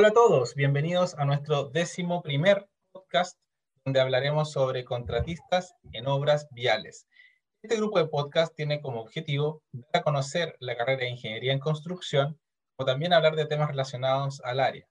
[0.00, 3.36] Hola a todos, bienvenidos a nuestro décimo primer podcast
[3.84, 7.08] donde hablaremos sobre contratistas en obras viales.
[7.64, 11.58] Este grupo de podcast tiene como objetivo dar a conocer la carrera de Ingeniería en
[11.58, 12.38] Construcción,
[12.76, 14.86] o también hablar de temas relacionados al área.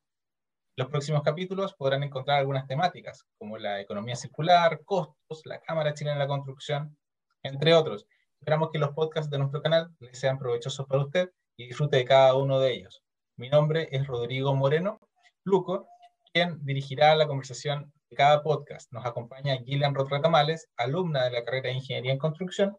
[0.76, 6.16] Los próximos capítulos podrán encontrar algunas temáticas, como la economía circular, costos, la Cámara Chilena
[6.16, 6.98] de la Construcción,
[7.44, 8.06] entre otros.
[8.42, 12.04] Esperamos que los podcasts de nuestro canal les sean provechosos para usted y disfrute de
[12.04, 13.07] cada uno de ellos.
[13.40, 15.00] Mi nombre es Rodrigo Moreno
[15.44, 15.88] Luco,
[16.34, 18.92] quien dirigirá la conversación de cada podcast.
[18.92, 22.76] Nos acompaña Gillian Rotratamales, alumna de la carrera de Ingeniería en Construcción,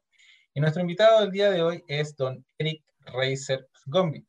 [0.53, 4.27] y nuestro invitado del día de hoy es don Eric Reiser Gombich.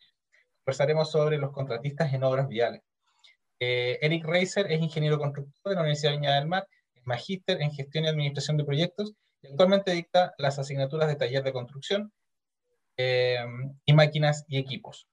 [0.63, 2.83] Conversaremos sobre los contratistas en obras viales.
[3.59, 7.59] Eh, Eric Reiser es ingeniero constructor de la Universidad de Viña del Mar, es magíster
[7.59, 12.13] en gestión y administración de proyectos y actualmente dicta las asignaturas de taller de construcción
[12.97, 13.43] eh,
[13.83, 15.07] y máquinas y equipos.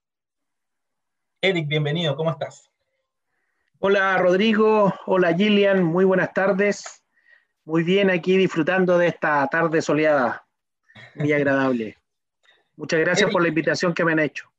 [1.47, 2.69] Eric, bienvenido, ¿cómo estás?
[3.79, 7.05] Hola Rodrigo, hola Gillian, muy buenas tardes.
[7.63, 10.45] Muy bien aquí disfrutando de esta tarde soleada,
[11.15, 11.95] muy agradable.
[12.75, 14.51] Muchas gracias por la invitación que me han hecho.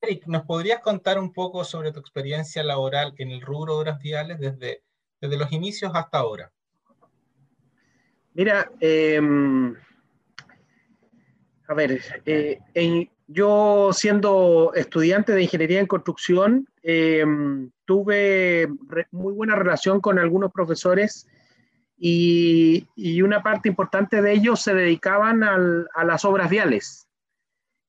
[0.00, 4.00] Eric, ¿nos podrías contar un poco sobre tu experiencia laboral en el rubro de obras
[4.00, 4.82] viales desde,
[5.20, 6.50] desde los inicios hasta ahora?
[8.32, 9.76] Mira, em,
[11.68, 18.68] a ver, eh, en, yo siendo estudiante de ingeniería en construcción, em, tuve
[19.10, 21.26] muy buena relación con algunos profesores
[21.96, 22.86] y,
[23.22, 27.08] una parte importante de ellos se dedicaban a las obras viales.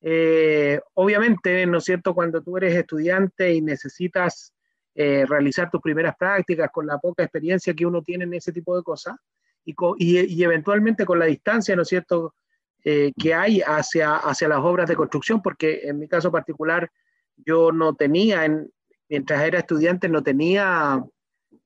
[0.02, 4.54] Eh, obviamente, ¿no es cierto?, cuando tú eres estudiante y necesitas
[4.94, 8.78] eh, realizar tus primeras prácticas con la poca experiencia que uno tiene en ese tipo
[8.78, 9.16] de cosas
[9.66, 12.34] y, y eventualmente con la distancia, ¿no es cierto?,
[12.88, 16.92] eh, que hay hacia, hacia las obras de construcción, porque en mi caso particular
[17.36, 18.72] yo no tenía, en,
[19.10, 21.04] mientras era estudiante, no tenía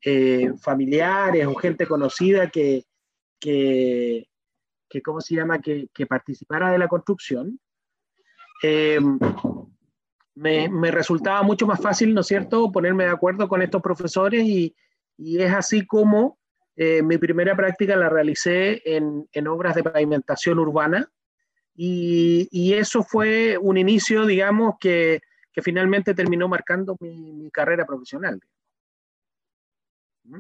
[0.02, 2.86] eh, familiares o gente conocida que,
[3.38, 4.30] que,
[4.88, 7.60] que ¿cómo se llama?, que, que, participara de la construcción.
[8.64, 9.02] Eh,
[10.36, 14.46] me, me, resultaba mucho más fácil, ¿no es cierto?, ponerme de acuerdo con estos profesores
[14.46, 14.74] y,
[15.18, 16.39] y es así como
[16.82, 21.12] eh, mi primera práctica la realicé en, en obras de pavimentación urbana
[21.76, 25.20] y, y, eso fue un inicio, digamos, que,
[25.52, 28.40] que finalmente terminó marcando mi, carrera profesional.
[30.24, 30.40] ¿Mm?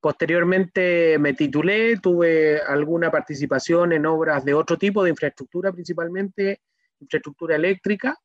[0.00, 6.60] Posteriormente me titulé, tuve alguna participación en obras de otro tipo de infraestructura, principalmente
[7.00, 8.16] infraestructura eléctrica.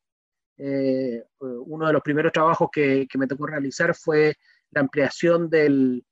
[0.56, 4.36] Eh, uno de los primeros trabajos que, que, me tocó realizar fue
[4.70, 6.04] la ampliación del,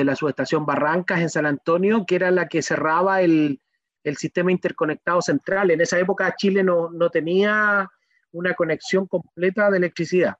[0.00, 3.60] de la subestación Barrancas en San Antonio, que era la que cerraba el,
[4.04, 5.70] el sistema interconectado central.
[5.70, 7.88] En esa época Chile no, no tenía
[8.32, 10.36] una conexión completa de electricidad.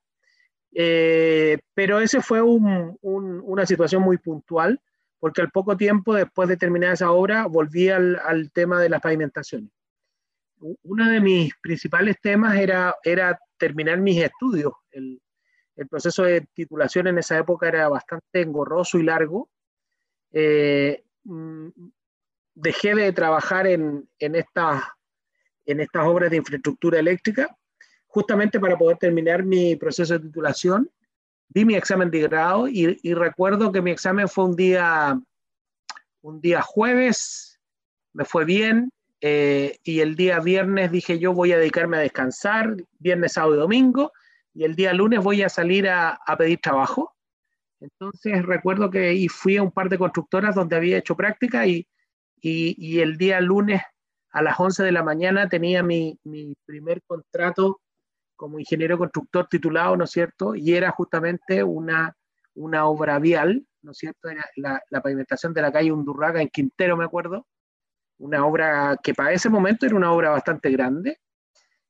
[0.72, 4.81] Eh, pero ese fue un, un, una situación muy puntual,
[5.19, 9.71] porque al poco tiempo, después de terminar esa obra, volví al, tema de las pavimentaciones.
[10.82, 14.72] Uno de mis principales temas era, era terminar mis estudios.
[15.81, 19.49] El proceso de titulación en esa época era bastante engorroso y largo.
[20.31, 21.69] Eh, mm,
[22.55, 24.83] dejé de trabajar en, estas,
[25.65, 27.57] en estas obras de infraestructura eléctrica
[28.07, 30.91] justamente para poder terminar mi proceso de titulación.
[31.49, 35.19] Di mi examen de grado y, y recuerdo que mi examen fue un día,
[36.21, 37.59] un día jueves,
[38.13, 38.93] me fue bien,
[39.23, 43.59] eh, y el día viernes dije yo voy a dedicarme a descansar, viernes, sábado y
[43.59, 44.13] domingo,
[44.55, 47.15] y el día lunes voy a salir a, pedir trabajo.
[47.81, 51.87] Entonces recuerdo que y fui a un par de constructoras donde había hecho práctica y,
[52.41, 53.83] y, el día lunes
[54.33, 57.81] a las 11 de la mañana tenía mi, mi, primer contrato
[58.37, 60.55] como ingeniero constructor titulado, ¿no es cierto?
[60.55, 62.15] Y era justamente una,
[62.55, 64.28] una obra vial, ¿no es cierto?
[64.31, 67.47] Era la, la pavimentación de la calle Undurraga en Quintero, me acuerdo.
[68.19, 71.19] Una obra que para ese momento era una obra bastante grande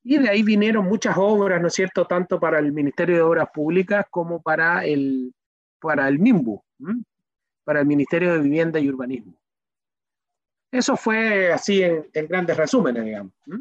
[0.02, 3.48] y de ahí vinieron muchas obras, ¿no es cierto?, tanto para el Ministerio de Obras
[3.52, 5.34] Públicas como para el,
[5.80, 7.02] para el MIMBU, ¿m?
[7.64, 9.34] para el Ministerio de Vivienda y Urbanismo.
[10.72, 13.32] Eso fue así en, en grandes resúmenes, digamos.
[13.46, 13.60] ¿m?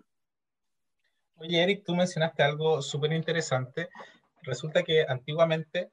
[1.36, 3.90] Oye, Eric, tú mencionaste algo súper interesante.
[4.44, 5.92] Resulta que antiguamente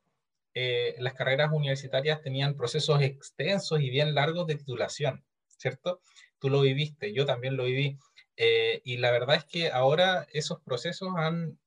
[0.54, 5.22] eh, las carreras universitarias tenían procesos extensos y bien largos de titulación,
[5.58, 6.00] ¿cierto?
[6.38, 7.98] Tú lo viviste, yo también lo viví.
[8.36, 11.58] Eh, y la verdad es que ahora esos procesos han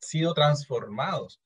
[0.00, 1.40] sido transformados.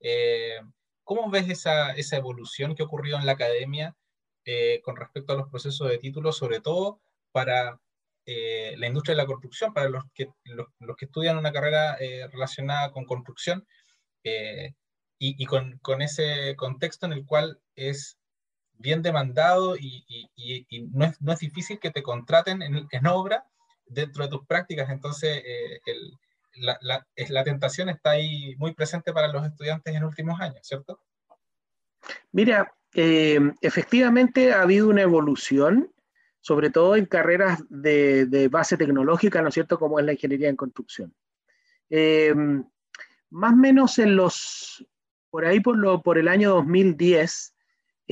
[0.00, 0.60] Eh,
[1.04, 3.96] ¿Cómo ves esa, esa, evolución que ocurrió en la academia
[4.44, 7.00] eh, con respecto a los procesos de título, sobre todo
[7.32, 7.80] para
[8.26, 11.96] eh, la industria de la construcción, para los que, los, los que estudian una carrera
[12.00, 13.66] eh, relacionada con construcción?
[15.18, 18.18] y, con, ese contexto en el cual es
[18.74, 20.30] bien demandado y,
[20.92, 23.46] no, es, no, es, difícil que te contraten en, en obra
[23.90, 24.88] dentro de tus prácticas.
[24.90, 25.42] Entonces,
[25.84, 26.18] el,
[26.60, 31.00] la, tentación está ahí muy presente para los estudiantes en últimos años, ¿cierto?
[32.32, 35.92] Mira, eh, efectivamente ha habido una evolución,
[36.40, 40.56] sobre todo en carreras de, base tecnológica, ¿no es cierto?, como es la ingeniería en
[40.56, 41.14] construcción.
[41.88, 42.34] Eh,
[43.30, 44.84] más o menos en los,
[45.30, 47.54] por ahí por, lo, por el año 2010,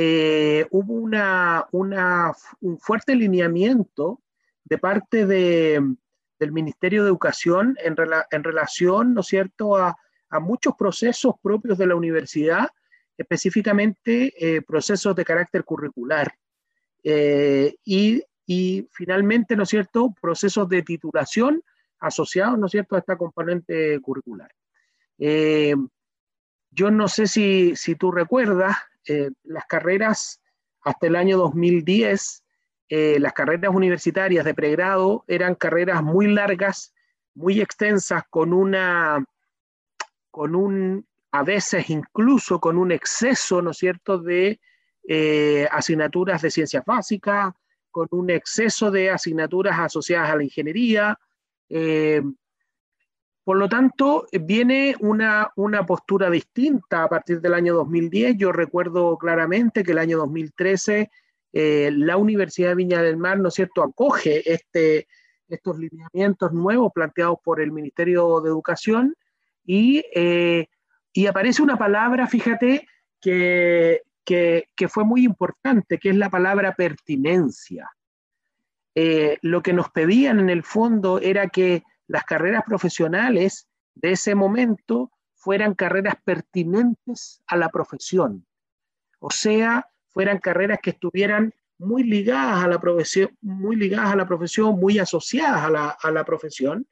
[0.00, 4.22] eh, hubo una, un fuerte lineamiento
[4.68, 5.82] de parte de,
[6.38, 7.96] del Ministerio de Educación en,
[8.30, 9.96] en relación, ¿no cierto?, a,
[10.30, 12.68] a, muchos procesos propios de la universidad,
[13.16, 16.34] específicamente eh, procesos de carácter curricular.
[17.02, 21.62] Eh, y, y, finalmente, ¿no cierto?, procesos de titulación
[22.00, 24.50] asociados, ¿no cierto?, a esta componente curricular.
[25.18, 25.74] Eh,
[26.70, 28.76] yo no sé si, si tú recuerdas,
[29.44, 30.42] las carreras
[30.82, 32.44] hasta el año 2010
[32.88, 36.94] eh, las carreras universitarias de pregrado eran carreras muy largas,
[37.34, 39.22] muy extensas, con una,
[40.30, 44.58] con un, a veces incluso con un exceso, ¿no es cierto?, de
[45.06, 47.52] eh, asignaturas de ciencias básicas,
[47.90, 51.18] con un exceso de asignaturas asociadas a la ingeniería.
[51.68, 52.22] Eh,
[53.44, 58.36] por lo tanto, viene una, una, postura distinta a partir del año 2010.
[58.36, 61.10] Yo recuerdo claramente que el año 2013
[61.52, 65.08] eh, la Universidad de Viña del Mar, ¿no es cierto?, acoge este,
[65.48, 69.14] estos lineamientos nuevos planteados por el Ministerio de Educación
[69.64, 70.68] y, eh,
[71.12, 72.86] y aparece una palabra, fíjate,
[73.20, 77.90] que, que, fue muy importante, que es la palabra pertinencia.
[78.94, 84.34] Eh, lo que nos pedían en el fondo era que las carreras profesionales de ese
[84.34, 88.46] momento fueran carreras pertinentes a la profesión.
[89.18, 94.26] O sea, fueran carreras que estuvieran muy ligadas a la profesión, muy ligadas a la
[94.26, 96.88] profesión, muy asociadas a la, a la profesión.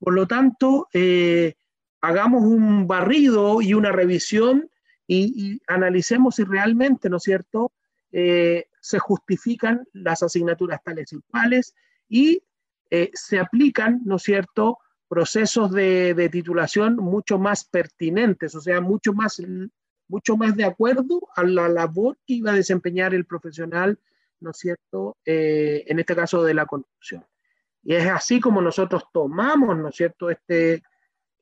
[0.00, 1.54] Por lo tanto, eh,
[2.00, 4.68] hagamos un barrido y una revisión
[5.06, 7.70] y, analicemos si realmente, ¿no es cierto?,
[8.10, 11.76] eh, se justifican las asignaturas tales y cuales
[12.08, 12.42] y
[12.90, 18.80] eh, se aplican, ¿no es cierto?, procesos de, de, titulación mucho más pertinentes, o sea,
[18.80, 19.40] mucho más
[20.08, 23.98] mucho más de acuerdo a la labor que iba a desempeñar el profesional,
[24.40, 27.24] ¿no es cierto?, eh, en este caso de la construcción.
[27.82, 30.82] Y es así como nosotros tomamos, ¿no es cierto?, este,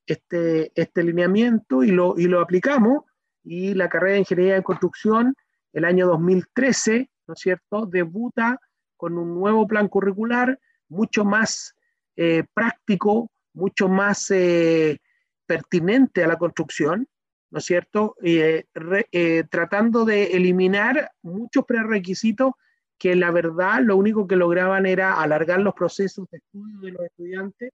[0.06, 3.04] este, este lineamiento y lo, y lo aplicamos.
[3.44, 5.34] Y la carrera de Ingeniería en Construcción,
[5.72, 8.60] el año 2013, ¿no es cierto?, debuta
[8.96, 10.58] con un nuevo plan curricular
[10.88, 11.74] mucho más
[12.16, 14.98] eh, práctico, mucho más eh,
[15.46, 17.08] pertinente a la construcción,
[17.50, 18.16] ¿no es cierto?
[18.22, 18.64] Eh,
[19.12, 22.52] eh, tratando de eliminar muchos prerequisitos
[22.98, 27.02] que la verdad lo único que lograban era alargar los procesos de estudio de los
[27.02, 27.72] estudiantes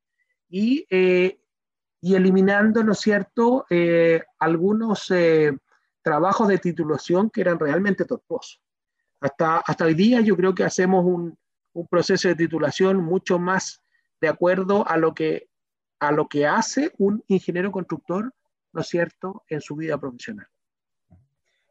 [0.48, 1.38] y, eh,
[2.00, 3.64] y eliminando, ¿no es cierto?,
[4.38, 5.12] algunos
[6.02, 8.60] trabajos de titulación que eran realmente tortuosos.
[9.20, 11.38] Hasta, hasta hoy día yo creo que hacemos un,
[11.74, 13.82] un proceso de titulación mucho más
[14.20, 15.48] de acuerdo a lo que,
[16.00, 18.32] a lo que hace un ingeniero constructor
[18.72, 20.46] ¿no es cierto?, en su vida profesional.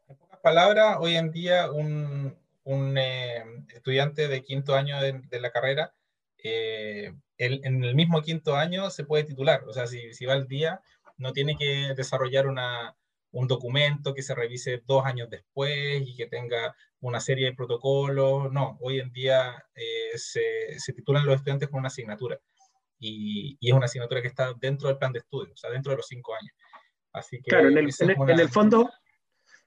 [0.08, 3.44] En pocas palabras, hoy en día un, un eh,
[3.74, 5.94] estudiante de quinto año de, de la carrera,
[6.38, 10.46] eh, en el mismo quinto año se puede titular, o sea, si, si va al
[10.46, 10.80] día,
[11.16, 12.96] no tiene que desarrollar una,
[13.32, 18.52] un documento que se revise dos años después y que tenga una serie de protocolos,
[18.52, 22.38] no, hoy en día eh, se, se titulan los estudiantes con una asignatura.
[22.98, 25.90] Y, y, es una asignatura que está dentro del plan de estudio, o sea, dentro
[25.90, 26.52] de los cinco años.
[27.12, 28.32] Así que claro, en el, en, una...
[28.32, 28.90] en el, fondo,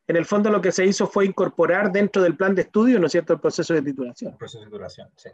[0.07, 3.05] en el fondo lo que se hizo fue incorporar dentro del plan de estudio, ¿no
[3.05, 4.31] es cierto?, el proceso de titulación.
[4.31, 5.29] El proceso de titulación, sí.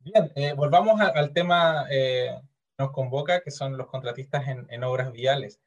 [0.00, 2.36] Bien, eh, volvamos a, al tema eh,
[2.76, 5.60] que nos convoca, que son los contratistas en, en obras viales.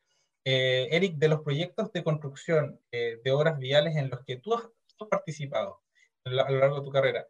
[0.43, 4.53] Eh, Eric, de los proyectos de construcción eh, de obras viales en los que tú
[4.53, 4.63] has,
[4.95, 5.81] tú has participado
[6.25, 7.25] a lo largo de tu carrera,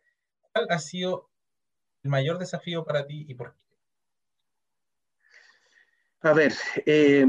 [0.52, 1.30] ¿cuál ha sido
[2.04, 3.60] el mayor desafío para ti y por qué?
[6.22, 6.54] A ver,
[6.86, 7.26] eh,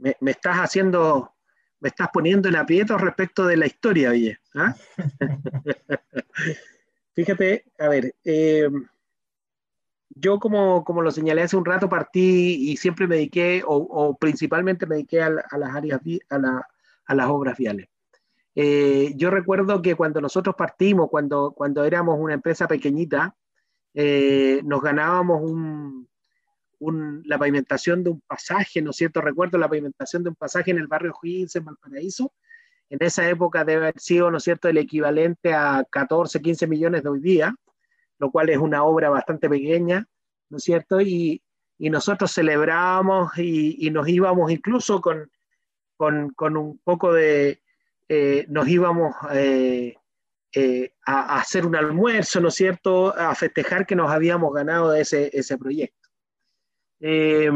[0.00, 1.34] me, me, estás haciendo,
[1.80, 4.38] me estás poniendo en aprieto respecto de la historia, oye.
[4.54, 4.74] ¿ah?
[7.14, 8.68] Fíjate, a ver, eh,
[10.10, 14.16] yo como, como, lo señalé hace un rato, partí y siempre me dediqué, o, o
[14.16, 16.66] principalmente me dediqué a, a las áreas, a, la,
[17.06, 17.88] a, las obras viales.
[18.54, 23.34] Eh, yo recuerdo que cuando nosotros partimos, cuando, cuando éramos una empresa pequeñita,
[23.94, 26.09] eh, nos ganábamos un,
[26.80, 29.20] la pavimentación de un pasaje, ¿no es cierto?
[29.20, 32.32] Recuerdo la pavimentación de un pasaje en el barrio Higgins, en Valparaíso.
[32.88, 37.02] En esa época debe haber sido, ¿no es cierto?, el equivalente a 14, 15 millones
[37.02, 37.54] de hoy día,
[38.18, 40.06] lo cual es una obra bastante pequeña,
[40.48, 41.00] ¿no es cierto?
[41.00, 41.42] Y,
[41.78, 45.30] y nosotros celebrábamos y, nos íbamos incluso con,
[45.96, 47.62] con, un poco de,
[48.08, 49.96] eh, nos íbamos eh,
[50.52, 54.94] eh, a, a, hacer un almuerzo, ¿no es cierto?, a festejar que nos habíamos ganado
[54.94, 55.99] ese, ese proyecto.
[57.00, 57.50] Eh,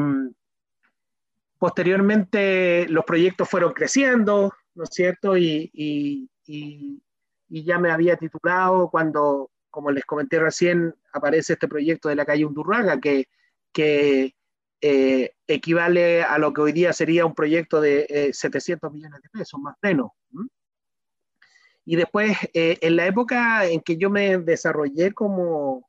[1.58, 5.36] posteriormente los proyectos fueron creciendo, ¿no es cierto?
[5.36, 7.00] Y, y, y,
[7.48, 12.44] ya me había titulado cuando, como les comenté recién, aparece este proyecto de la calle
[12.44, 13.28] Undurraga, que,
[13.72, 14.34] que
[14.80, 19.30] eh, equivale a lo que hoy día sería un proyecto de eh, 700 millones de
[19.30, 20.10] pesos, más menos.
[21.86, 25.88] Y después, eh, en la época en que yo me desarrollé como,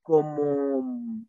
[0.00, 1.26] como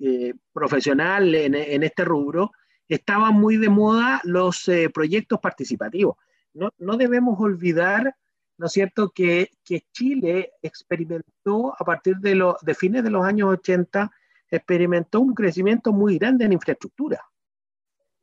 [0.00, 2.52] eh, profesional en, en, este rubro,
[2.88, 6.16] estaban muy de moda los eh, proyectos participativos.
[6.54, 8.16] No, no, debemos olvidar,
[8.58, 13.24] ¿no es cierto?, que, que Chile experimentó a partir de, lo, de fines de los
[13.24, 14.10] años 80,
[14.50, 17.20] experimentó un crecimiento muy grande en infraestructura.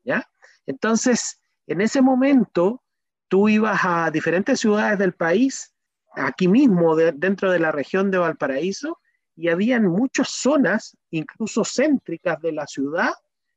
[0.04, 0.28] ¿Ya?
[0.66, 2.84] Entonces, en ese momento,
[3.28, 5.74] tú ibas a diferentes ciudades del país,
[6.16, 9.00] aquí mismo, de, dentro de la región de Valparaíso,
[9.36, 13.12] y habían muchas zonas, incluso céntricas de la ciudad,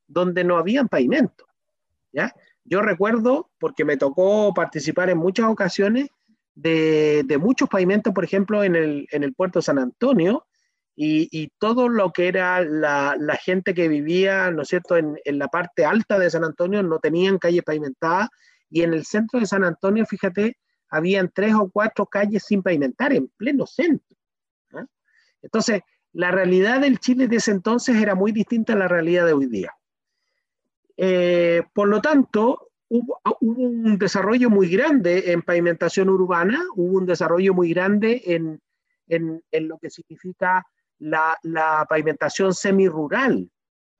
[0.06, 1.46] donde no habían pavimento.
[2.12, 2.34] ¿ya?
[2.64, 6.08] Yo recuerdo, porque me tocó participar en muchas ocasiones,
[6.54, 10.46] de, de muchos pavimentos, por ejemplo, en el, en el puerto San Antonio,
[10.98, 15.18] y, y, todo lo que era la, la, gente que vivía, ¿no es cierto?, en,
[15.26, 18.30] en, la parte alta de San Antonio no tenían calles pavimentadas,
[18.70, 20.56] y en el centro de San Antonio, fíjate,
[20.88, 24.16] habían tres o cuatro calles sin pavimentar, en pleno centro.
[25.46, 29.32] Entonces, la realidad del Chile de ese entonces era muy distinta a la realidad de
[29.32, 29.72] hoy día.
[30.96, 37.06] Eh, por lo tanto, hubo, hubo, un desarrollo muy grande en pavimentación urbana, hubo un
[37.06, 38.60] desarrollo muy grande en,
[39.08, 40.66] en, en lo que significa
[40.98, 43.50] la, la pavimentación semirural.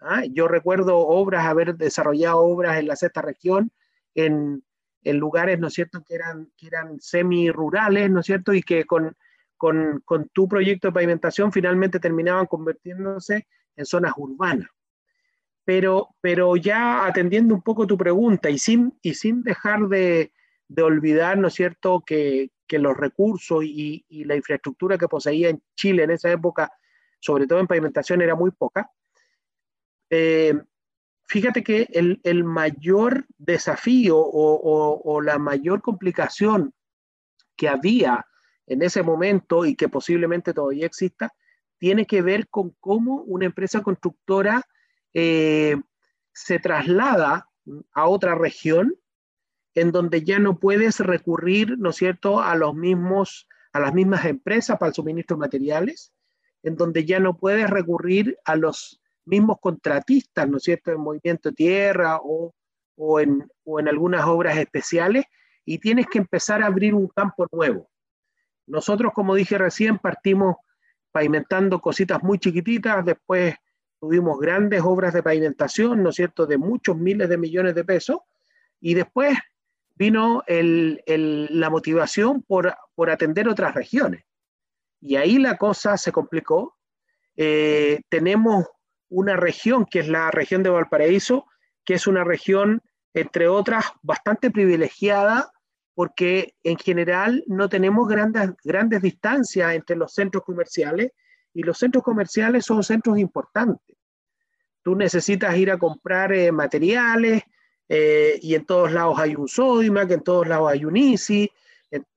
[0.00, 0.23] ¿ah?
[0.31, 3.71] Yo recuerdo obras, haber desarrollado obras en la sexta región,
[4.15, 4.65] en,
[5.03, 8.85] en lugares, ¿no es cierto?, que eran, que eran semi-rurales, ¿no es cierto?, y que
[8.85, 9.15] con,
[9.57, 13.47] con, con, tu proyecto de pavimentación finalmente terminaban convirtiéndose
[13.77, 14.69] en zonas urbanas.
[15.65, 20.33] Pero, pero ya atendiendo un poco tu pregunta y sin, y sin dejar de,
[20.69, 25.63] de olvidar, ¿no es cierto?, que, que los recursos y, la infraestructura que poseía en
[25.75, 26.73] Chile en esa época,
[27.21, 28.91] sobre todo en pavimentación, era muy poca.
[30.11, 30.55] Eh,
[31.27, 36.73] fíjate que el, el, mayor desafío o la mayor complicación
[37.57, 38.25] que había
[38.66, 41.32] en ese momento y que posiblemente todavía exista,
[41.78, 44.62] tiene que ver con cómo una empresa constructora
[45.14, 45.76] eh,
[46.32, 47.49] se traslada
[47.92, 48.94] a otra región
[49.75, 54.25] en donde ya no puedes recurrir, ¿no es cierto?, a los mismos, a las mismas
[54.25, 56.12] empresas para el suministro de materiales,
[56.62, 61.50] en donde ya no puedes recurrir a los mismos contratistas, ¿no es cierto?, en movimiento
[61.50, 62.54] de tierra o,
[62.96, 65.25] o, en, o en algunas obras especiales,
[65.66, 67.90] y tienes que empezar a abrir un campo nuevo.
[68.66, 70.56] Nosotros, como dije recién, partimos
[71.12, 73.54] pavimentando cositas muy chiquititas, después
[73.99, 78.18] tuvimos grandes obras de pavimentación, ¿no es cierto?, de muchos miles de millones de pesos,
[78.80, 79.38] y después
[79.94, 84.25] vino el, el, la motivación por, por, atender otras regiones.
[85.00, 86.76] Y ahí la cosa se complicó.
[87.37, 88.66] Eh, tenemos
[89.08, 91.46] una región que es la región de Valparaíso,
[91.85, 92.82] que es una región,
[93.14, 95.50] entre otras, bastante privilegiada
[95.97, 101.12] porque en general no tenemos grandes, grandes distancias entre los centros comerciales
[101.55, 103.97] y los centros comerciales son centros importantes.
[104.83, 107.45] Tú necesitas ir a comprar eh, materiales
[107.88, 111.50] eh, y en todos lados hay un Sodimac, en todos lados hay un Easy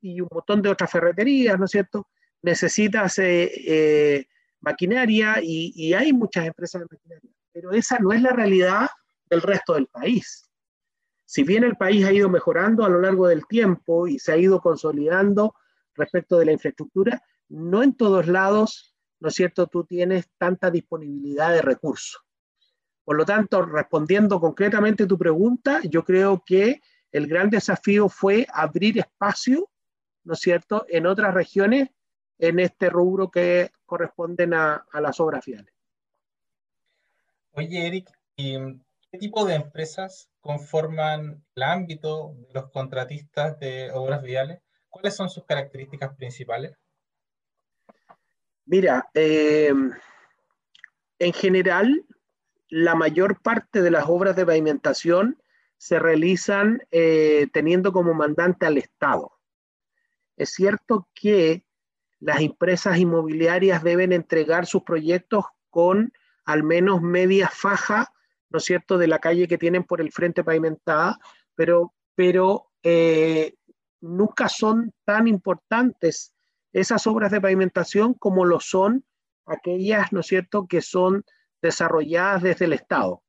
[0.02, 2.10] y un montón de otras ferreterías, ¿no es cierto?
[2.42, 4.26] Necesitas eh, eh
[4.60, 8.90] maquinaria y, y hay muchas empresas de maquinaria, pero esa no es la realidad
[9.30, 10.49] del resto del país
[11.30, 14.38] si bien el país ha ido mejorando a lo largo del tiempo y se ha
[14.38, 15.54] ido consolidando
[15.94, 21.54] respecto de la infraestructura, no en todos lados, ¿no es cierto?, tú tienes tanta disponibilidad
[21.54, 22.20] de recursos.
[23.04, 26.82] Por lo tanto, respondiendo concretamente tu pregunta, yo creo que
[27.12, 29.70] el gran desafío fue abrir espacio,
[30.24, 31.90] ¿no es cierto?, en otras regiones
[32.40, 35.76] en este rubro que corresponden a, a las obras viales.
[37.52, 38.58] Oye, Eric, ¿y
[39.12, 44.62] ¿qué tipo de empresas conforman el ámbito de los contratistas de obras viales?
[44.90, 46.76] ¿Cuáles son sus características principales?
[48.66, 49.74] Mira, eh,
[51.20, 52.06] en general,
[52.70, 55.42] la mayor parte de las obras de pavimentación
[55.78, 59.32] se realizan eh, teniendo como mandante al Estado.
[60.38, 61.66] Es cierto que
[62.20, 66.14] las empresas inmobiliarias deben entregar sus proyectos con
[66.46, 68.12] al menos media faja,
[68.50, 71.20] ¿no es cierto?, de la calle que tienen por el frente pavimentada,
[71.56, 73.56] pero, pero eh,
[74.02, 76.34] nunca son tan importantes
[76.72, 79.04] esas obras de pavimentación como lo son
[79.46, 81.24] aquellas, ¿no es cierto?, que son
[81.62, 83.24] desarrolladas desde el Estado.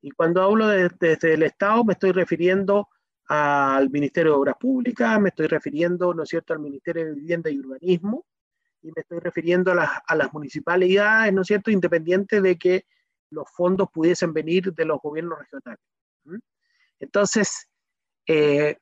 [0.00, 2.88] Y cuando hablo de, desde el Estado me estoy refiriendo
[3.26, 7.50] al Ministerio de Obras Públicas, me estoy refiriendo, ¿no es cierto?, al Ministerio de Vivienda
[7.50, 8.26] y Urbanismo,
[8.82, 12.84] y me estoy refiriendo a las, a las municipalidades, ¿no es cierto?, independiente de que
[13.32, 15.80] los fondos pudiesen venir de los gobiernos regionales.
[17.00, 17.68] Entonces,
[18.26, 18.76] eh,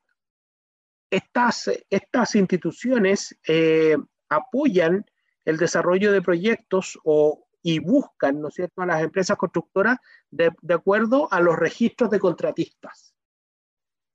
[1.09, 3.97] estas, estas instituciones eh,
[4.29, 5.05] apoyan
[5.45, 9.97] el desarrollo de proyectos o, y buscan, ¿no es cierto?, a las empresas constructoras
[10.29, 13.15] de, acuerdo a los registros de contratistas.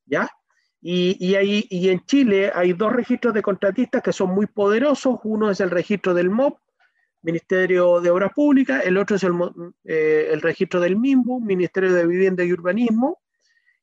[0.04, 0.30] ¿Ya?
[0.80, 5.18] Y, y, ahí, y en Chile hay dos registros de contratistas que son muy poderosos.
[5.24, 6.60] Uno es el registro del MOP,
[7.26, 9.32] Ministerio de Obras Públicas, el otro es el,
[9.82, 13.20] eh, el registro del MIMBU, Ministerio de Vivienda y Urbanismo,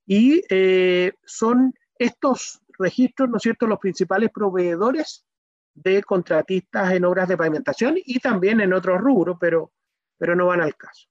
[0.05, 5.25] y eh, son estos registros, ¿no es cierto?, los principales proveedores
[5.73, 9.73] de contratistas en obras de pavimentación y también en otros rubros, pero,
[10.17, 11.09] pero no van al caso.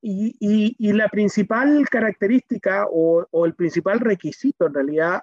[0.00, 0.34] Y,
[0.78, 5.22] y, la principal característica o, o, el principal requisito en realidad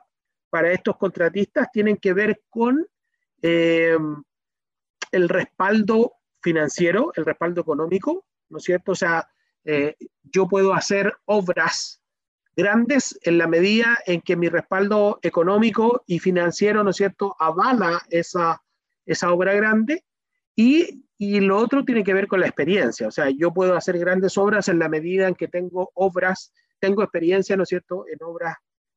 [0.50, 2.88] para estos contratistas tienen que ver con
[3.42, 3.98] eh,
[5.12, 8.94] el respaldo financiero, el respaldo económico, ¿no es cierto?
[8.94, 9.30] O sea,
[9.64, 12.02] eh, yo puedo hacer obras
[12.56, 18.02] grandes en la medida en que mi respaldo económico y financiero, ¿no es cierto?, avala
[18.10, 18.62] esa,
[19.06, 20.04] esa obra grande.
[20.56, 23.08] Y, y, lo otro tiene que ver con la experiencia.
[23.08, 27.02] O sea, yo puedo hacer grandes obras en la medida en que tengo obras, tengo
[27.02, 28.56] experiencia, ¿no es cierto?, en obras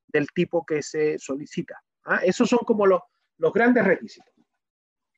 [0.08, 1.80] del tipo que se solicita.
[2.04, 2.20] ¿ah?
[2.24, 3.00] Esos son como los,
[3.38, 4.32] los grandes requisitos.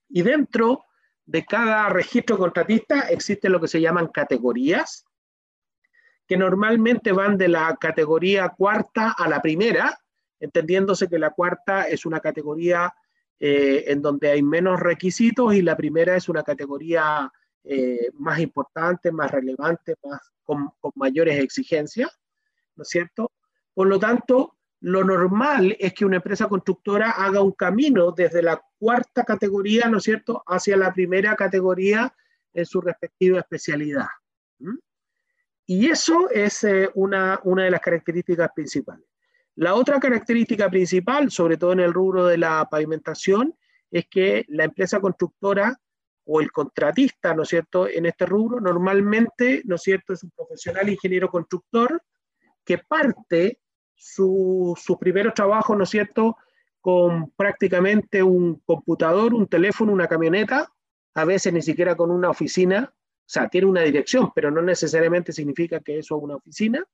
[0.09, 0.85] Y dentro
[1.27, 5.05] de cada registro contratista existen lo que se llaman categorías,
[6.27, 9.99] que normalmente van de la categoría cuarta a la primera,
[10.41, 12.95] entendiéndose que la cuarta es una categoría
[13.41, 17.31] eh, en donde hay menos requisitos y la primera es una categoría
[17.65, 22.11] eh, más importante, más relevante, más, con, con, mayores exigencias,
[22.77, 23.33] ¿no es cierto?
[23.73, 28.63] Por lo tanto, lo normal es que una empresa constructora haga un camino desde la
[28.79, 32.15] cuarta categoría, ¿no es cierto?, hacia la primera categoría
[32.53, 34.09] en su respectiva especialidad.
[35.65, 39.07] Y eso es eh, una, una de las características principales.
[39.55, 43.55] La otra característica principal, sobre todo en el rubro de la pavimentación,
[43.91, 45.81] es que la empresa constructora
[46.27, 50.31] o el contratista, ¿no es cierto?, en este rubro, normalmente, ¿no es cierto?, es un
[50.33, 52.03] profesional ingeniero constructor
[52.67, 53.61] que parte
[53.95, 56.37] su, sus primeros trabajos, ¿no es cierto?,
[56.81, 60.71] con prácticamente un computador, un teléfono, una camioneta,
[61.15, 65.33] a veces ni siquiera con una oficina, o sea, tiene una dirección, pero no necesariamente
[65.33, 66.85] significa que eso es una oficina.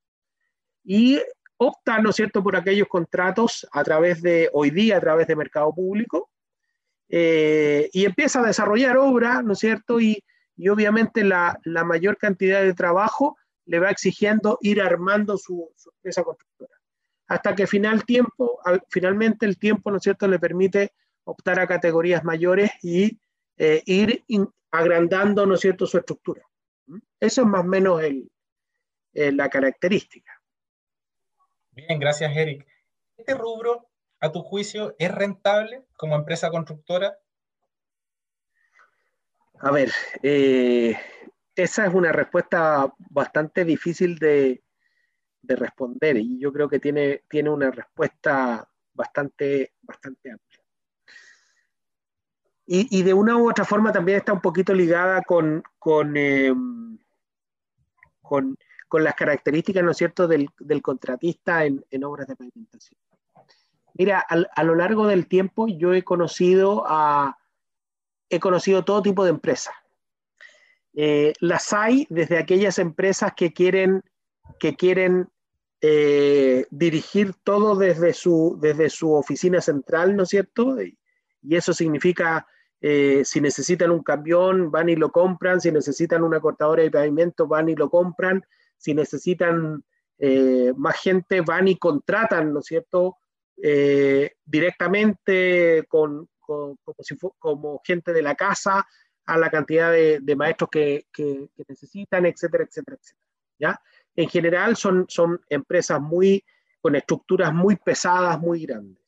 [0.84, 1.20] Y
[1.56, 5.34] opta, ¿no es cierto?, por aquellos contratos a través de, hoy día, a través de
[5.34, 6.30] mercado público,
[7.08, 10.00] eh, y empieza a desarrollar obra, ¿no es cierto?
[10.00, 10.22] Y,
[10.70, 16.22] obviamente la, la, mayor cantidad de trabajo le va exigiendo ir armando su, su empresa
[16.22, 16.79] constructora.
[17.30, 21.68] Hasta que final tiempo, al, finalmente el tiempo, ¿no es cierto?, le permite optar a
[21.68, 23.20] categorías mayores y
[23.56, 26.42] eh, ir in, agrandando, ¿no es cierto?, su estructura.
[26.86, 26.98] ¿Mm?
[27.20, 28.28] Eso es más o menos el,
[29.12, 30.42] el, la característica.
[31.70, 32.66] Bien, gracias, Eric.
[33.16, 33.86] ¿Este rubro,
[34.18, 37.16] a tu juicio, es rentable como empresa constructora?
[39.60, 39.92] A ver,
[40.24, 40.98] eh,
[41.54, 44.64] esa es una respuesta bastante difícil de,
[45.42, 50.60] de, responder y yo creo que tiene, tiene una respuesta bastante, bastante amplia.
[52.66, 56.54] Y, y, de una u otra forma también está un poquito ligada con, con, eh,
[58.22, 58.56] con,
[58.88, 63.00] con, las características, ¿no es cierto?, del, del contratista en, en, obras de pavimentación.
[63.94, 67.40] Mira, a, a, lo largo del tiempo yo he conocido a
[68.30, 69.74] he conocido todo tipo de empresas.
[70.94, 74.02] Eh, las hay desde aquellas empresas que quieren,
[74.58, 75.28] que quieren
[75.82, 80.82] eh, dirigir todo desde su, desde su oficina central, ¿no es cierto?
[80.82, 80.96] Y,
[81.48, 82.46] eso significa
[82.82, 87.46] eh, si necesitan un camión, van y lo compran, si necesitan una cortadora de pavimento,
[87.46, 88.44] van y lo compran,
[88.76, 89.82] si necesitan
[90.18, 93.16] eh, más gente, van y contratan, ¿no es cierto?,
[94.46, 98.86] directamente con, como, gente de la casa
[99.26, 103.30] a la cantidad de, maestros que, que, necesitan, etcétera, etcétera, etcétera.
[103.58, 103.80] ¿ya?
[104.16, 106.44] En general son, son empresas muy,
[106.80, 109.00] con estructuras muy pesadas, muy grandes.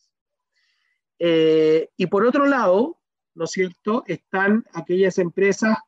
[1.24, 2.98] Eh, y por otro lado,
[3.34, 5.78] ¿no es cierto?, están aquellas empresas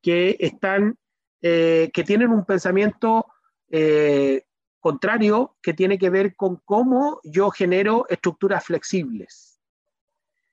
[0.00, 0.96] que están,
[1.42, 3.26] eh, que tienen un pensamiento
[3.68, 4.44] eh,
[4.78, 9.60] contrario que tiene que ver con cómo yo genero estructuras flexibles.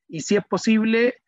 [0.08, 1.21] Y si es posible,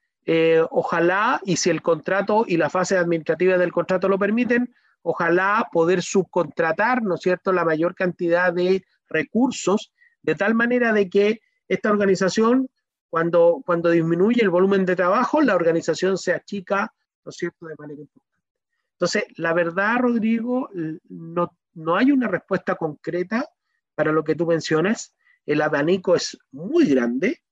[0.72, 4.74] ojalá, y si el contrato y la fase administrativa del contrato lo permiten,
[5.08, 11.10] ojalá poder subcontratar, ¿no es cierto?, la mayor cantidad de recursos, de tal manera de
[11.12, 12.70] que esta organización
[13.08, 16.92] cuando, cuando disminuye el volumen de trabajo, la organización se achica,
[17.24, 18.44] ¿no es cierto?, de manera importante.
[18.94, 20.70] Entonces, la verdad, Rodrigo,
[21.10, 23.48] no, no hay una respuesta concreta
[23.94, 25.14] para lo que tú mencionas.
[25.46, 27.44] El abanico es muy grande,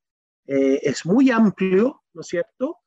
[0.48, 2.80] eh, es muy amplio, ¿no es cierto?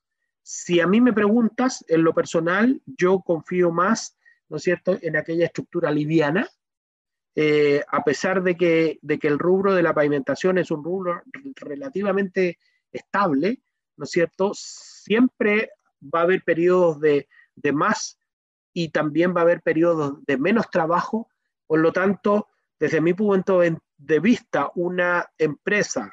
[0.43, 4.16] Si a mí me preguntas, en lo personal, yo confío más,
[4.49, 6.49] ¿no es cierto?, en aquella estructura liviana,
[7.35, 11.21] eh, a pesar de que, de que el rubro de la pavimentación es un rubro
[11.55, 12.57] relativamente
[12.91, 13.61] estable,
[13.95, 14.51] ¿no es cierto?
[14.55, 18.17] Siempre va a haber periodos de, de más
[18.73, 21.29] y también va a haber periodos de menos trabajo.
[21.67, 22.47] Por lo tanto,
[22.79, 26.11] desde mi punto de vista, una empresa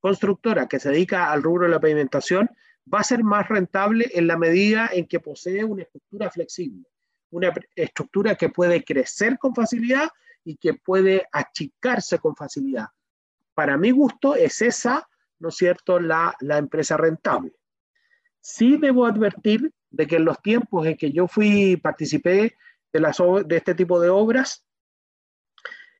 [0.00, 2.48] constructora que se dedica al rubro de la pavimentación
[2.92, 6.86] va a ser más rentable en la medida en que posee una estructura flexible
[7.30, 10.08] una estructura que puede crecer con facilidad
[10.44, 12.88] y que puede achicarse con facilidad.
[13.54, 17.52] Para mi gusto es esa, ¿no es cierto?, la, empresa rentable.
[18.40, 22.56] Sí debo advertir de que en los tiempos en que yo fui, participé
[22.92, 24.64] de, las, de este tipo de obras,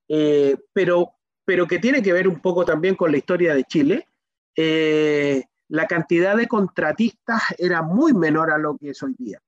[0.09, 1.13] eh, pero,
[1.45, 4.09] pero que tiene que ver un poco también con la historia de Chile,
[4.57, 9.41] eh, la cantidad de contratistas era muy menor a lo que es hoy día.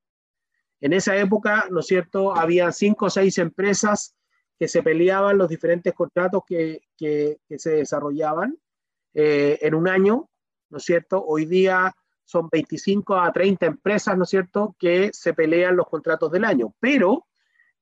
[0.82, 4.16] En esa época, ¿no es cierto?, había cinco o seis empresas
[4.58, 8.58] que se peleaban los diferentes contratos que, se desarrollaban
[9.14, 10.28] eh, en un año,
[10.70, 11.24] ¿no es cierto?
[11.24, 16.32] Hoy día son 25 a 30 empresas, ¿no es cierto?, que se pelean los contratos
[16.32, 17.28] del año, pero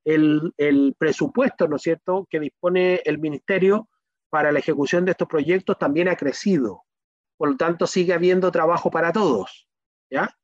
[0.05, 3.89] el, el presupuesto, ¿no es cierto?, que dispone el ministerio
[4.29, 6.83] para la ejecución de estos proyectos también ha crecido.
[7.39, 9.67] Por lo tanto, sigue habiendo trabajo para todos,
[10.11, 10.37] ¿ya?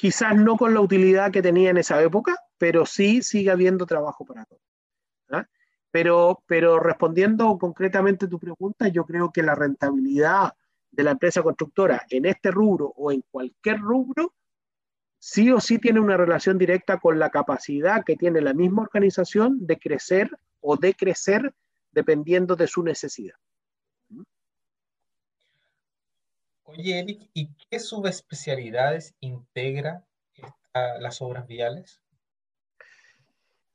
[0.00, 4.24] Quizás no con la utilidad que tenía en esa época, pero sí sigue habiendo trabajo
[4.24, 4.62] para todos.
[5.92, 10.54] Pero, pero respondiendo concretamente a tu pregunta, yo creo que la rentabilidad
[10.90, 14.32] de la empresa constructora en este rubro o en cualquier rubro,
[15.18, 19.66] sí o sí tiene una relación directa con la capacidad que tiene la misma organización
[19.66, 21.52] de crecer o de crecer
[21.92, 23.36] dependiendo de su necesidad.
[26.70, 30.06] Oye, Eric, ¿y qué subespecialidades integra
[31.00, 32.00] las obras viales?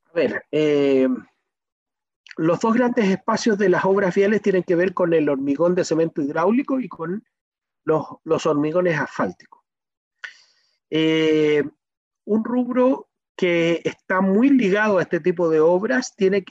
[0.05, 1.09] A ver, eh,
[2.37, 5.83] los dos grandes espacios de las obras viales tienen que ver con el hormigón de
[5.83, 7.25] cemento hidráulico y con
[7.83, 9.61] los, hormigones asfálticos.
[10.89, 11.63] Eh,
[12.23, 16.45] un rubro que está muy ligado a este tipo de obras, tiene,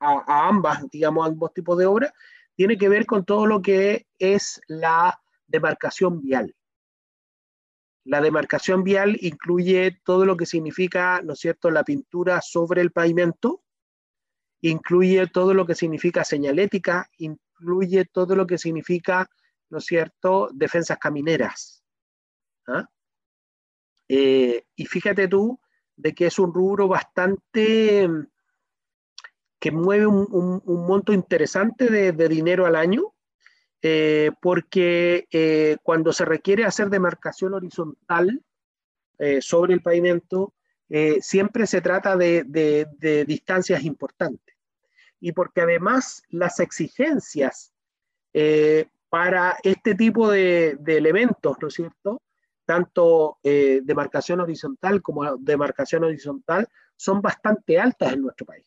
[0.00, 2.12] a, a, ambas, digamos, ambos tipos de obras,
[2.54, 6.54] tiene que ver con todo lo que es la demarcación vial.
[8.04, 12.92] La demarcación vial incluye todo lo que significa, ¿no es cierto?, la pintura sobre el
[12.92, 13.62] pavimento,
[14.60, 19.28] incluye todo lo que significa señalética, incluye todo lo que significa,
[19.70, 21.82] ¿no es cierto?, defensas camineras.
[22.66, 22.88] ¿ah?
[24.08, 25.60] Eh, y fíjate tú
[25.96, 28.08] de que es un rubro bastante
[29.60, 33.12] que mueve un, monto interesante de dinero al año
[33.80, 38.42] eh, porque eh, cuando se requiere hacer demarcación horizontal
[39.18, 40.54] eh, sobre el pavimento,
[41.20, 44.56] siempre se trata de, distancias importantes.
[45.20, 47.74] Y porque además las exigencias
[49.10, 52.22] para este tipo de, elementos, ¿no es cierto?
[52.64, 58.64] Tanto demarcación horizontal como demarcación horizontal son bastante altas en nuestro país.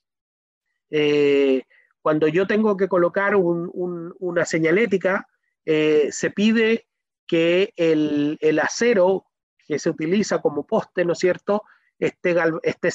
[2.01, 5.27] Cuando yo tengo que colocar una señalética,
[5.65, 6.87] eh, se pide
[7.27, 9.25] que el, acero
[9.67, 11.63] que se utiliza como poste, ¿no es cierto?,
[11.99, 12.87] esté, esté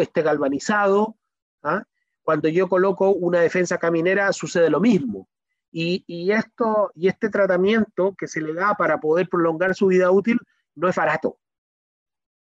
[0.00, 1.16] esté galvanizado.
[1.62, 1.84] ¿ah?
[2.22, 5.28] Cuando yo coloco una defensa caminera sucede lo mismo.
[5.72, 10.40] Y, esto, y este tratamiento que se le da para poder prolongar su vida útil
[10.74, 11.38] no es barato.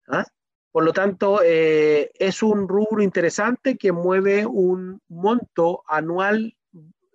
[0.08, 0.26] ¿ah?
[0.72, 6.56] Por lo tanto, eh, es un rubro interesante que mueve un monto anual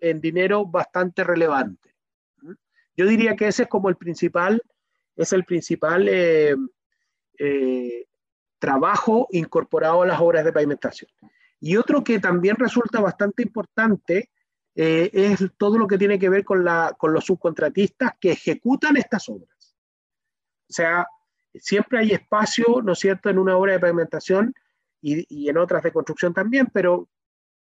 [0.00, 1.94] en dinero bastante relevante.
[2.96, 4.62] Yo diría que ese es como el principal,
[5.16, 6.54] es el principal eh,
[7.38, 8.06] eh,
[8.58, 11.10] trabajo incorporado a las obras de pavimentación.
[11.60, 14.30] Y otro que también resulta bastante importante
[14.74, 18.96] eh, es todo lo que tiene que ver con, la, con los subcontratistas que ejecutan
[18.96, 19.76] estas obras.
[20.68, 21.06] O sea,
[21.60, 24.54] siempre hay espacio, ¿no es cierto?, en una obra de pavimentación
[25.00, 27.08] y, en otras de construcción también, pero,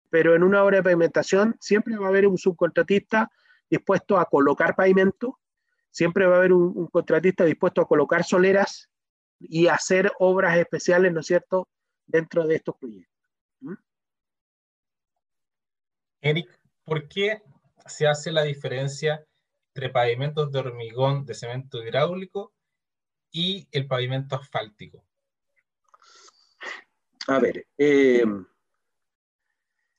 [0.10, 3.30] pero en una obra de pavimentación siempre va a haber un subcontratista
[3.70, 5.40] dispuesto a colocar pavimento,
[5.90, 8.90] siempre va a haber un, un contratista dispuesto a colocar soleras
[9.40, 11.68] y hacer obras especiales, ¿no es cierto?,
[12.06, 13.30] dentro de estos proyectos.
[13.62, 13.74] ¿Mm?
[16.22, 17.42] Eric, ¿por qué
[17.86, 19.26] se hace la diferencia
[19.74, 22.54] entre pavimentos de hormigón de cemento hidráulico
[23.34, 25.04] y el pavimento asfáltico?
[27.28, 28.24] A ver, eh,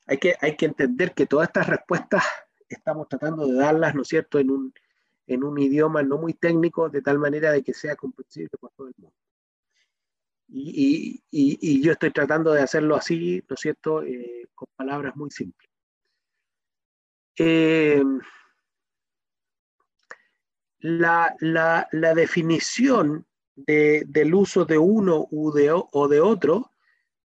[0.07, 2.23] hay, que, hay que entender que todas estas respuestas
[2.69, 4.73] estamos tratando de darlas, ¿no es cierto?, en un,
[5.27, 8.87] en un idioma no muy técnico, de tal manera de que sea comprensible por todo
[8.87, 9.15] el mundo.
[10.47, 15.15] Y, y, y yo estoy tratando de hacerlo así, ¿no es cierto?, eh, con palabras
[15.15, 15.69] muy simples.
[17.37, 18.01] Eh,
[20.85, 26.69] la, la, la, definición de, del uso de uno u de, o de otro,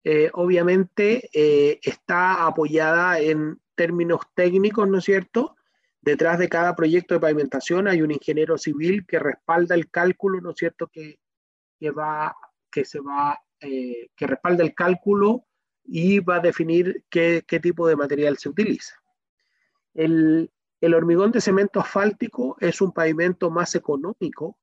[0.05, 5.57] eh, obviamente eh, está apoyada en términos técnicos, ¿no es cierto?
[5.99, 10.51] Detrás de cada proyecto de pavimentación hay un ingeniero civil que respalda el cálculo, ¿no
[10.51, 11.19] es cierto?, que,
[11.77, 12.33] que va,
[12.71, 15.47] que se va, eh, que respalda el cálculo
[15.83, 18.95] y va a definir qué, qué tipo de material se utiliza.
[19.93, 20.49] El,
[20.81, 24.57] el, hormigón de cemento asfáltico es un pavimento más económico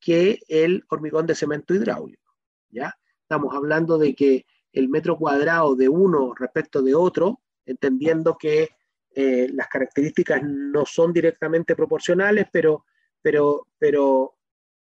[0.00, 2.34] que el hormigón de cemento hidráulico.
[2.70, 2.96] ¿ya?
[3.22, 8.70] Estamos hablando de que el metro cuadrado de uno respecto de otro, entendiendo que
[9.10, 12.84] eh, las características no son directamente proporcionales, pero,
[13.22, 14.34] pero, pero,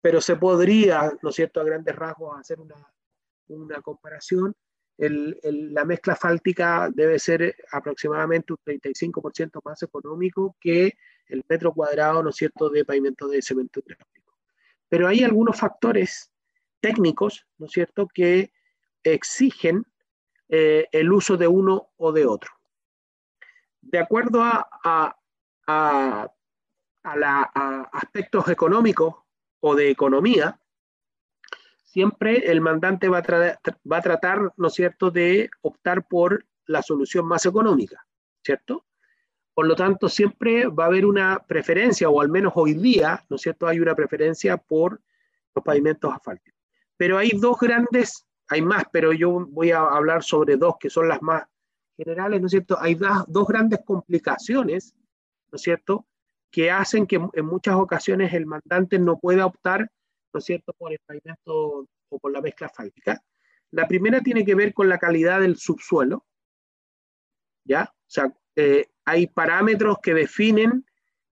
[0.02, 2.76] pero se podría, ¿no es cierto?, a grandes rasgos hacer una,
[3.48, 4.54] una comparación
[4.98, 12.32] la mezcla asfáltica debe ser aproximadamente un 35% más económico que el metro cuadrado, ¿no
[12.32, 14.38] cierto?, de pavimento de cemento hidráulico.
[14.90, 16.32] Pero hay algunos factores
[16.80, 18.52] técnicos, ¿no cierto?, que
[19.04, 19.86] exigen
[20.50, 22.52] eh, el uso de uno o de otro.
[23.82, 25.16] De acuerdo a, a,
[25.68, 26.32] a,
[27.04, 27.42] a la,
[27.94, 29.16] aspectos económicos
[29.60, 30.60] o de economía,
[31.88, 36.46] siempre el mandante va a, tra va a tratar, ¿no es cierto?, de optar por
[36.66, 38.06] la solución más económica,
[38.44, 38.86] ¿cierto?
[39.54, 43.38] Por lo tanto, siempre va a haber una preferencia, o al menos hoy día, ¿no
[43.38, 45.02] es cierto?, hay una preferencia por
[45.56, 46.60] los pavimentos asfálticos.
[46.98, 51.08] Pero hay dos grandes, hay más, pero yo voy a hablar sobre dos que son
[51.08, 51.44] las más
[51.96, 52.78] generales, ¿no es cierto?
[52.82, 54.94] Hay dos, dos grandes complicaciones,
[55.52, 56.06] ¿no es cierto?,
[56.52, 59.90] que hacen que en muchas ocasiones el mandante no pueda optar
[60.34, 63.22] ¿no es cierto?, por el pavimento o por la mezcla asfáltica.
[63.72, 66.26] La primera tiene que ver con la calidad del subsuelo,
[67.66, 67.92] ¿ya?
[67.94, 70.86] O sea, eh, hay parámetros que definen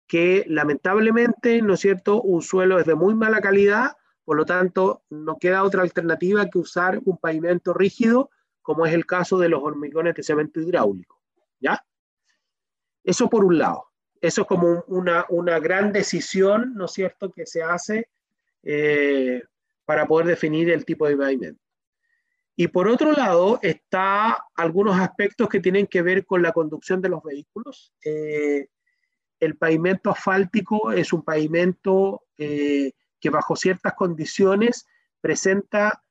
[0.07, 5.05] que lamentablemente, ¿no es cierto?, un suelo es de muy mala calidad, por lo tanto,
[5.11, 9.63] no queda otra alternativa que usar un pavimento rígido, como es el caso de los
[9.63, 11.21] hormigones de cemento hidráulico,
[11.61, 11.85] ¿ya?
[13.05, 13.87] Eso por un lado.
[14.21, 18.09] Eso es como una, una gran decisión, ¿no es cierto?, que se hace
[18.63, 19.43] eh,
[19.85, 21.61] para poder definir el tipo de pavimento.
[22.55, 27.09] Y por otro lado, está algunos aspectos que tienen que ver con la conducción de
[27.09, 27.93] los vehículos.
[28.05, 28.69] Eh,
[29.41, 34.87] el pavimento asfáltico es un pavimento eh, que bajo ciertas condiciones
[35.21, 36.03] presenta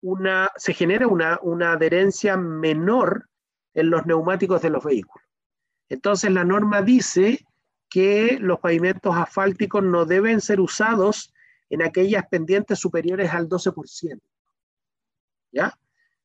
[0.00, 3.28] una, se genera una, una adherencia menor
[3.74, 5.26] en los neumáticos de los vehículos.
[5.88, 7.44] Entonces la norma dice
[7.88, 11.32] que los pavimentos asfálticos no deben ser usados
[11.70, 14.20] en aquellas pendientes superiores al 12%.
[15.52, 15.78] ¿Ya?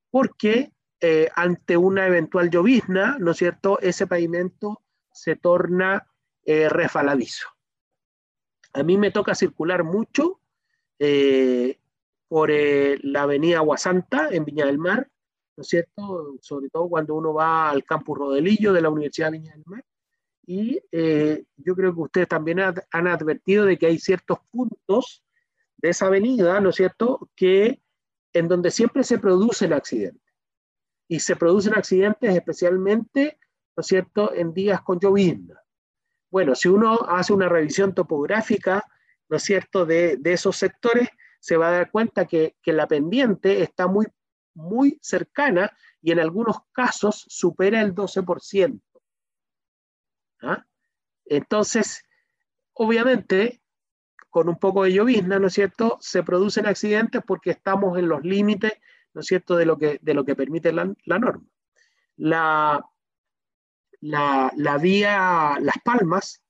[0.09, 6.07] Porque eh, ante una eventual llovizna, ¿no es cierto?, ese pavimento se torna
[6.45, 7.47] eh, refaladizo.
[8.73, 10.39] A mí me toca circular mucho
[10.99, 11.79] eh,
[12.27, 15.07] por eh, la avenida Aguasanta en Viña del Mar,
[15.55, 16.35] ¿no es cierto?
[16.41, 19.85] Sobre todo cuando uno va al campus Rodelillo de la Universidad de Viña del Mar.
[20.45, 25.22] Y eh, yo creo que ustedes también han advertido de que hay ciertos puntos
[25.83, 27.81] de esa avenida, ¿no es cierto?, que
[28.31, 30.33] en donde siempre se producen accidentes.
[31.09, 33.37] Y se producen accidentes especialmente,
[33.75, 35.61] ¿no es cierto?, en días con llovizna.
[36.31, 38.81] Bueno, si uno hace una revisión topográfica,
[39.27, 41.09] ¿no es cierto?, de, de esos sectores,
[41.41, 44.05] se va a dar cuenta que, que, la pendiente está muy,
[44.53, 45.69] muy cercana
[46.01, 48.81] y en algunos casos supera el 12%.
[50.43, 50.65] ¿Ah?
[51.25, 52.03] Entonces,
[52.71, 53.62] obviamente,
[54.33, 58.23] con un poco de llovizna, ¿no es cierto?, se producen accidentes porque estamos en los
[58.23, 58.73] límites,
[59.13, 61.45] ¿no es cierto?, de lo que, de lo que permite la, norma.
[62.17, 62.83] La,
[64.01, 66.41] la, vía Las Palmas,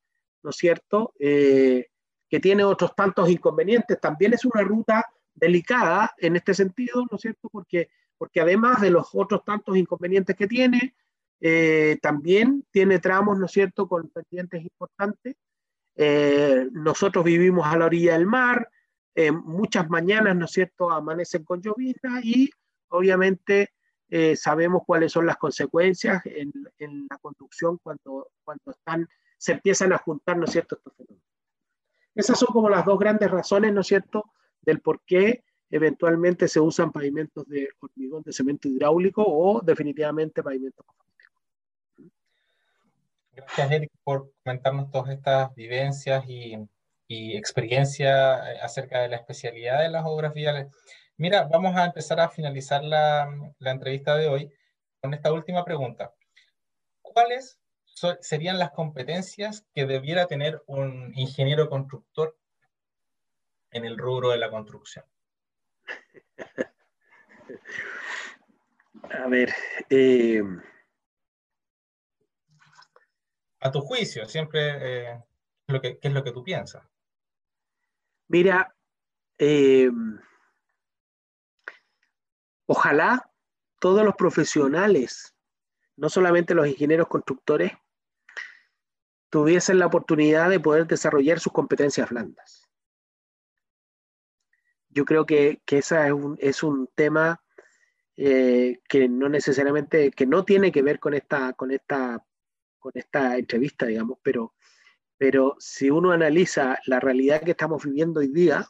[0.44, 1.88] ¿no es cierto?, eh,
[2.30, 7.22] que tiene otros tantos inconvenientes, también es una ruta delicada en este sentido, ¿no es
[7.22, 10.96] cierto?, porque, porque además de los otros tantos inconvenientes que tiene,
[11.42, 15.36] eh, también tiene tramos, ¿no es cierto?, con pendientes importantes.
[15.96, 18.70] Eh, nosotros vivimos a la orilla del mar,
[19.16, 22.50] eh, muchas mañanas, ¿no es cierto?, amanecen con llovizna y
[22.90, 23.70] obviamente
[24.36, 29.08] sabemos cuáles son las consecuencias en, en, la conducción cuando, cuando están,
[29.40, 31.26] se empiezan a juntar, ¿no es cierto?, estos fenómenos.
[32.14, 34.26] Esas son como las dos grandes razones, ¿no es cierto?,
[34.62, 40.86] del por qué eventualmente se usan pavimentos de hormigón de cemento hidráulico o definitivamente pavimentos
[43.36, 46.68] Gracias, Eric, por comentarnos todas estas vivencias y,
[47.10, 50.68] experiencias eh, acerca de la especialidad de las obras viales.
[51.18, 53.28] Mira, vamos a empezar a finalizar la,
[53.60, 54.52] entrevista de hoy
[55.02, 56.14] con esta última pregunta.
[57.02, 57.60] ¿Cuáles
[58.22, 62.38] serían las competencias que debiera tener un ingeniero constructor
[63.72, 65.06] en el rubro de la construcción?
[69.10, 69.54] A ver,
[69.90, 70.42] eh,
[73.64, 75.24] a tu juicio, siempre eh,
[75.68, 76.84] lo que, ¿qué es lo que tú piensas?
[78.28, 78.76] Mira,
[79.38, 79.90] eh,
[82.66, 83.32] ojalá
[83.80, 85.34] todos los profesionales,
[85.96, 87.72] no solamente los ingenieros constructores,
[89.30, 92.70] tuviesen la oportunidad de poder desarrollar sus competencias blandas.
[94.90, 97.42] Yo creo que, que ese es un, es un tema
[98.18, 102.24] eh, que no necesariamente, que no tiene que ver con esta, con esta
[102.84, 104.54] con esta entrevista, digamos, pero,
[105.18, 108.68] pero si uno analiza la realidad que estamos viviendo hoy día,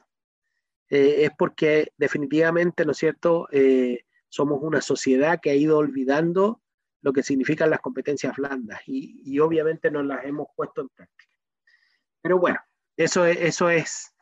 [0.87, 6.61] eh, es porque definitivamente, ¿no es cierto?, eh, somos una sociedad que ha ido olvidando
[7.01, 11.35] lo que significan las competencias blandas y, obviamente no las hemos puesto en práctica.
[12.21, 12.59] Pero bueno,
[12.95, 14.13] eso es, eso es,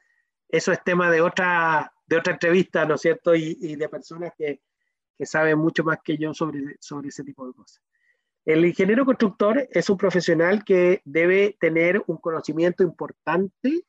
[0.48, 4.62] eso es tema de otra, de otra entrevista, ¿no es cierto?, y, de personas que,
[5.18, 7.82] que, saben mucho más que yo sobre, sobre ese tipo de cosas.
[8.44, 13.86] El ingeniero constructor es un profesional que debe tener un conocimiento importante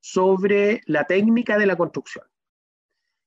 [0.00, 2.24] sobre la técnica de la construcción.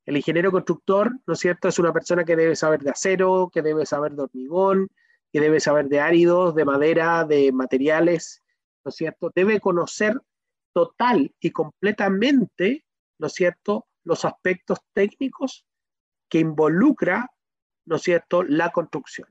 [0.06, 3.62] El ingeniero constructor, ¿no es cierto?, es una persona que debe saber de acero, que
[3.62, 4.88] debe saber de hormigón,
[5.34, 8.42] que debe saber de áridos, de madera, de materiales,
[8.86, 9.32] ¿no es cierto?
[9.36, 10.20] Debe conocer
[10.74, 12.86] total y completamente,
[13.20, 15.66] ¿no cierto?, los aspectos técnicos
[16.30, 17.30] que involucra,
[17.86, 19.28] ¿no cierto?, la construcción.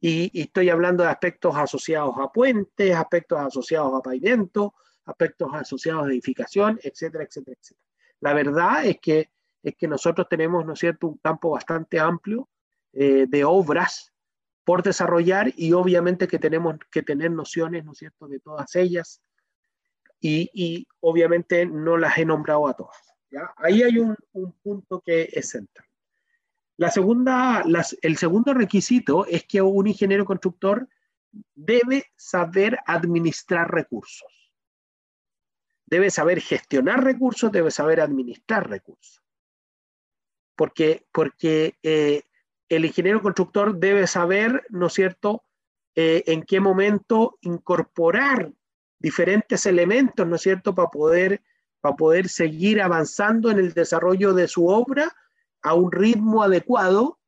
[0.00, 4.74] Y, estoy hablando de aspectos asociados a puentes, aspectos asociados a pavimento,
[5.06, 7.86] aspectos asociados a edificación, etcétera, etcétera, etcétera.
[8.20, 9.30] La verdad es que,
[9.62, 12.48] es que nosotros tenemos, ¿no es cierto?, un campo bastante amplio
[12.92, 14.12] eh, de obras
[14.64, 19.22] por desarrollar y obviamente que tenemos que tener nociones, ¿no es cierto?, de todas ellas
[20.20, 22.96] y, y obviamente no las he nombrado a todas.
[23.30, 23.52] ¿ya?
[23.56, 25.86] Ahí hay un, un punto que es central.
[26.76, 27.64] La segunda,
[28.02, 30.88] el segundo requisito es que un ingeniero constructor
[31.54, 34.52] debe saber administrar recursos.
[35.86, 39.22] Debe saber gestionar recursos, debe saber administrar recursos.
[40.56, 42.22] Porque, porque eh,
[42.68, 45.44] el ingeniero constructor debe saber, ¿no es cierto?,
[45.96, 48.52] eh, en qué momento incorporar
[48.98, 51.42] diferentes elementos, ¿no es cierto?, para poder,
[51.80, 55.14] para poder seguir avanzando en el desarrollo de su obra
[55.64, 57.18] a un ritmo adecuado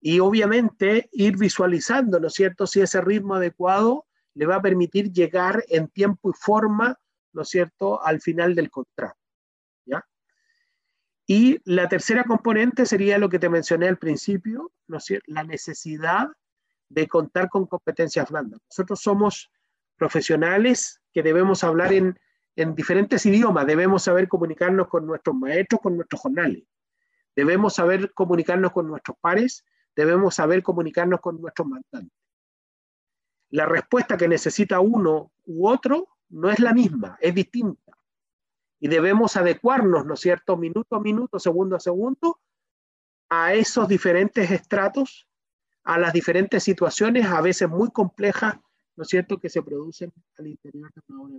[0.00, 5.12] y obviamente ir visualizando, ¿no es cierto?, si ese ritmo adecuado le va a permitir
[5.12, 6.98] llegar en tiempo y forma,
[7.32, 9.20] ¿no es cierto?, al final del contrato.
[9.84, 10.04] ¿ya?
[11.26, 15.26] Y la tercera componente sería lo que te mencioné al principio, ¿no es cierto?
[15.28, 16.28] la necesidad
[16.88, 18.58] de contar con competencias blandas.
[18.70, 19.50] Nosotros somos
[19.96, 22.18] profesionales que debemos hablar en,
[22.56, 26.64] en diferentes idiomas, debemos saber comunicarnos con nuestros maestros, con nuestros jornales.
[27.34, 29.64] Debemos saber comunicarnos con nuestros pares,
[29.94, 32.18] debemos saber comunicarnos con nuestros mandantes.
[33.50, 37.92] La respuesta que necesita uno u otro no es la misma, es distinta.
[38.80, 42.40] Y debemos adecuarnos, ¿no es cierto?, minuto a minuto, segundo a segundo,
[43.28, 45.28] a esos diferentes estratos,
[45.84, 48.56] a las diferentes situaciones, a veces muy complejas,
[48.96, 51.38] ¿no es cierto?, que se producen al interior de una obra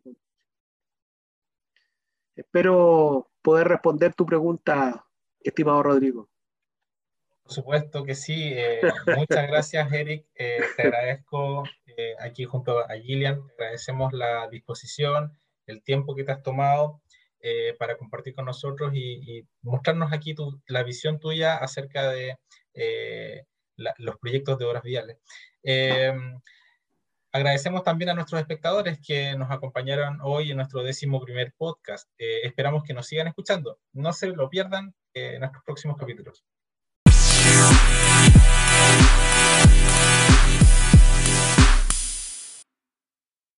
[2.35, 5.05] Espero poder responder tu pregunta
[5.49, 6.29] estimado Rodrigo.
[7.43, 8.51] Por supuesto que sí.
[8.53, 8.81] Eh,
[9.17, 10.25] muchas gracias, Eric.
[10.35, 11.63] Eh, te agradezco
[11.97, 13.45] eh, aquí junto a Gillian.
[13.57, 15.37] Te agradecemos la disposición,
[15.67, 17.01] el tiempo que te has tomado.
[17.77, 20.33] para compartir con nosotros y, mostrarnos aquí
[20.67, 22.37] la visión tuya acerca de
[23.75, 25.17] los proyectos de obras viales.
[27.33, 32.09] Em, agradecemos también a nuestros espectadores que nos acompañaron hoy en nuestro décimo primer podcast.
[32.17, 33.79] esperamos que nos sigan escuchando.
[33.91, 36.43] No se lo pierdan en nuestros próximos capítulos.